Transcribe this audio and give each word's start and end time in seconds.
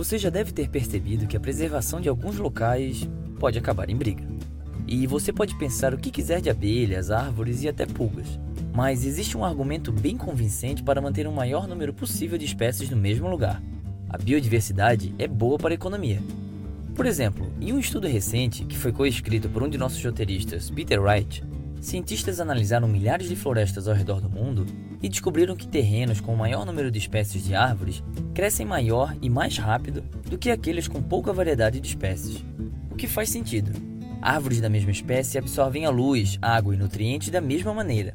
Você 0.00 0.16
já 0.16 0.30
deve 0.30 0.50
ter 0.50 0.70
percebido 0.70 1.26
que 1.26 1.36
a 1.36 1.40
preservação 1.40 2.00
de 2.00 2.08
alguns 2.08 2.38
locais 2.38 3.06
pode 3.38 3.58
acabar 3.58 3.90
em 3.90 3.94
briga. 3.94 4.24
E 4.86 5.06
você 5.06 5.30
pode 5.30 5.54
pensar 5.58 5.92
o 5.92 5.98
que 5.98 6.10
quiser 6.10 6.40
de 6.40 6.48
abelhas, 6.48 7.10
árvores 7.10 7.62
e 7.62 7.68
até 7.68 7.84
pulgas. 7.84 8.40
Mas 8.74 9.04
existe 9.04 9.36
um 9.36 9.44
argumento 9.44 9.92
bem 9.92 10.16
convincente 10.16 10.82
para 10.82 11.02
manter 11.02 11.26
o 11.26 11.32
maior 11.32 11.68
número 11.68 11.92
possível 11.92 12.38
de 12.38 12.46
espécies 12.46 12.88
no 12.88 12.96
mesmo 12.96 13.28
lugar. 13.28 13.62
A 14.08 14.16
biodiversidade 14.16 15.14
é 15.18 15.28
boa 15.28 15.58
para 15.58 15.74
a 15.74 15.76
economia. 15.76 16.22
Por 16.94 17.04
exemplo, 17.04 17.52
em 17.60 17.70
um 17.70 17.78
estudo 17.78 18.08
recente 18.08 18.64
que 18.64 18.78
foi 18.78 18.92
coescrito 18.92 19.50
por 19.50 19.62
um 19.62 19.68
de 19.68 19.76
nossos 19.76 20.02
roteiristas, 20.02 20.70
Peter 20.70 20.98
Wright, 20.98 21.44
cientistas 21.80 22.40
analisaram 22.40 22.86
milhares 22.86 23.28
de 23.28 23.34
florestas 23.34 23.88
ao 23.88 23.94
redor 23.94 24.20
do 24.20 24.28
mundo 24.28 24.66
e 25.02 25.08
descobriram 25.08 25.56
que 25.56 25.66
terrenos 25.66 26.20
com 26.20 26.34
o 26.34 26.38
maior 26.38 26.66
número 26.66 26.90
de 26.90 26.98
espécies 26.98 27.44
de 27.44 27.54
árvores 27.54 28.02
crescem 28.34 28.66
maior 28.66 29.16
e 29.22 29.30
mais 29.30 29.56
rápido 29.56 30.02
do 30.28 30.38
que 30.38 30.50
aqueles 30.50 30.86
com 30.86 31.02
pouca 31.02 31.32
variedade 31.32 31.80
de 31.80 31.88
espécies. 31.88 32.44
O 32.90 32.94
que 32.94 33.06
faz 33.06 33.30
sentido. 33.30 33.72
Árvores 34.20 34.60
da 34.60 34.68
mesma 34.68 34.90
espécie 34.90 35.38
absorvem 35.38 35.86
a 35.86 35.90
luz, 35.90 36.38
água 36.42 36.74
e 36.74 36.78
nutrientes 36.78 37.30
da 37.30 37.40
mesma 37.40 37.72
maneira, 37.72 38.14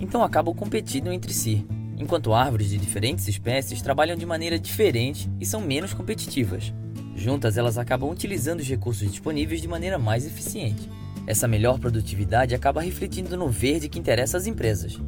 então 0.00 0.22
acabam 0.22 0.54
competindo 0.54 1.12
entre 1.12 1.32
si, 1.32 1.66
enquanto 1.98 2.32
árvores 2.32 2.70
de 2.70 2.78
diferentes 2.78 3.28
espécies 3.28 3.82
trabalham 3.82 4.16
de 4.16 4.26
maneira 4.26 4.58
diferente 4.58 5.30
e 5.40 5.46
são 5.46 5.60
menos 5.60 5.92
competitivas. 5.92 6.72
Juntas, 7.14 7.56
elas 7.56 7.78
acabam 7.78 8.10
utilizando 8.10 8.60
os 8.60 8.68
recursos 8.68 9.10
disponíveis 9.10 9.60
de 9.60 9.68
maneira 9.68 9.98
mais 9.98 10.26
eficiente. 10.26 10.88
Essa 11.26 11.48
melhor 11.48 11.78
produtividade 11.78 12.54
acaba 12.54 12.80
refletindo 12.80 13.36
no 13.36 13.48
verde 13.48 13.88
que 13.88 13.98
interessa 13.98 14.36
às 14.36 14.46
empresas, 14.46 14.98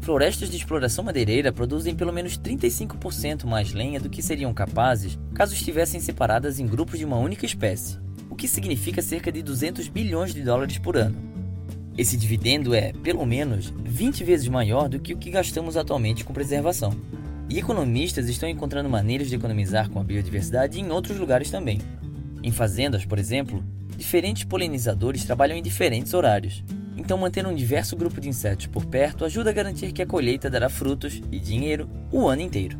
Florestas 0.00 0.50
de 0.50 0.56
exploração 0.56 1.04
madeireira 1.04 1.52
produzem 1.52 1.94
pelo 1.94 2.12
menos 2.12 2.38
35% 2.38 3.44
mais 3.44 3.74
lenha 3.74 4.00
do 4.00 4.08
que 4.08 4.22
seriam 4.22 4.52
capazes 4.54 5.18
caso 5.34 5.52
estivessem 5.52 6.00
separadas 6.00 6.58
em 6.58 6.66
grupos 6.66 6.98
de 6.98 7.04
uma 7.04 7.18
única 7.18 7.44
espécie, 7.44 7.98
o 8.30 8.34
que 8.34 8.48
significa 8.48 9.02
cerca 9.02 9.30
de 9.30 9.42
200 9.42 9.88
bilhões 9.88 10.32
de 10.32 10.42
dólares 10.42 10.78
por 10.78 10.96
ano. 10.96 11.16
Esse 11.98 12.16
dividendo 12.16 12.74
é, 12.74 12.94
pelo 13.02 13.26
menos, 13.26 13.74
20 13.84 14.24
vezes 14.24 14.48
maior 14.48 14.88
do 14.88 14.98
que 14.98 15.12
o 15.12 15.18
que 15.18 15.30
gastamos 15.30 15.76
atualmente 15.76 16.24
com 16.24 16.32
preservação. 16.32 16.96
E 17.50 17.58
economistas 17.58 18.26
estão 18.28 18.48
encontrando 18.48 18.88
maneiras 18.88 19.28
de 19.28 19.36
economizar 19.36 19.90
com 19.90 20.00
a 20.00 20.04
biodiversidade 20.04 20.80
em 20.80 20.90
outros 20.90 21.18
lugares 21.18 21.50
também. 21.50 21.78
Em 22.42 22.50
fazendas, 22.50 23.04
por 23.04 23.18
exemplo, 23.18 23.62
diferentes 24.00 24.44
polinizadores 24.44 25.24
trabalham 25.24 25.56
em 25.56 25.62
diferentes 25.62 26.14
horários, 26.14 26.64
então, 27.00 27.16
manter 27.16 27.46
um 27.46 27.54
diverso 27.54 27.96
grupo 27.96 28.20
de 28.20 28.28
insetos 28.28 28.66
por 28.66 28.84
perto 28.84 29.24
ajuda 29.24 29.48
a 29.48 29.52
garantir 29.54 29.90
que 29.90 30.02
a 30.02 30.06
colheita 30.06 30.50
dará 30.50 30.68
frutos 30.68 31.20
e 31.32 31.40
dinheiro 31.40 31.88
o 32.12 32.28
ano 32.28 32.42
inteiro. 32.42 32.78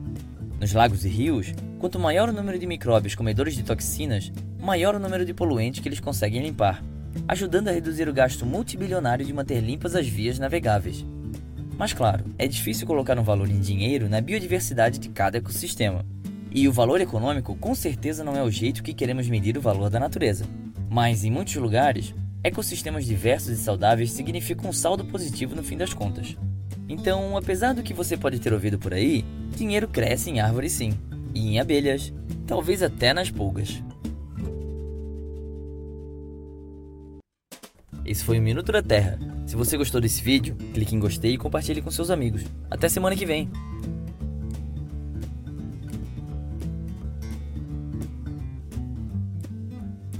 Nos 0.60 0.74
lagos 0.74 1.06
e 1.06 1.08
rios, 1.08 1.54
quanto 1.78 1.98
maior 1.98 2.28
o 2.28 2.32
número 2.32 2.58
de 2.58 2.66
micróbios 2.66 3.14
comedores 3.14 3.56
de 3.56 3.62
toxinas, 3.62 4.30
maior 4.58 4.94
o 4.94 4.98
número 4.98 5.24
de 5.24 5.32
poluentes 5.32 5.80
que 5.80 5.88
eles 5.88 6.00
conseguem 6.00 6.42
limpar, 6.42 6.82
ajudando 7.26 7.68
a 7.68 7.72
reduzir 7.72 8.10
o 8.10 8.12
gasto 8.12 8.44
multibilionário 8.44 9.24
de 9.24 9.32
manter 9.32 9.60
limpas 9.60 9.96
as 9.96 10.06
vias 10.06 10.38
navegáveis. 10.38 11.04
Mas 11.78 11.94
claro, 11.94 12.24
é 12.38 12.46
difícil 12.46 12.86
colocar 12.86 13.18
um 13.18 13.24
valor 13.24 13.48
em 13.48 13.58
dinheiro 13.58 14.06
na 14.06 14.20
biodiversidade 14.20 14.98
de 14.98 15.08
cada 15.08 15.38
ecossistema. 15.38 16.04
E 16.52 16.68
o 16.68 16.72
valor 16.72 17.00
econômico 17.00 17.54
com 17.56 17.74
certeza 17.74 18.22
não 18.22 18.36
é 18.36 18.42
o 18.42 18.50
jeito 18.50 18.82
que 18.82 18.92
queremos 18.92 19.28
medir 19.28 19.56
o 19.56 19.62
valor 19.62 19.88
da 19.88 19.98
natureza. 19.98 20.44
Mas 20.90 21.24
em 21.24 21.30
muitos 21.30 21.54
lugares, 21.54 22.12
Ecossistemas 22.42 23.04
diversos 23.04 23.50
e 23.50 23.56
saudáveis 23.58 24.12
significam 24.12 24.70
um 24.70 24.72
saldo 24.72 25.04
positivo 25.04 25.54
no 25.54 25.62
fim 25.62 25.76
das 25.76 25.92
contas. 25.92 26.36
Então, 26.88 27.36
apesar 27.36 27.74
do 27.74 27.82
que 27.82 27.92
você 27.92 28.16
pode 28.16 28.38
ter 28.38 28.52
ouvido 28.52 28.78
por 28.78 28.94
aí, 28.94 29.24
dinheiro 29.54 29.86
cresce 29.86 30.30
em 30.30 30.40
árvores 30.40 30.72
sim, 30.72 30.98
e 31.34 31.48
em 31.48 31.60
abelhas, 31.60 32.12
talvez 32.46 32.82
até 32.82 33.12
nas 33.12 33.30
pulgas. 33.30 33.82
Esse 38.06 38.24
foi 38.24 38.38
o 38.38 38.42
Minuto 38.42 38.72
da 38.72 38.82
Terra. 38.82 39.18
Se 39.46 39.54
você 39.54 39.76
gostou 39.76 40.00
desse 40.00 40.22
vídeo, 40.22 40.56
clique 40.72 40.96
em 40.96 40.98
gostei 40.98 41.34
e 41.34 41.38
compartilhe 41.38 41.82
com 41.82 41.90
seus 41.90 42.08
amigos. 42.08 42.42
Até 42.70 42.88
semana 42.88 43.14
que 43.14 43.26
vem! 43.26 43.50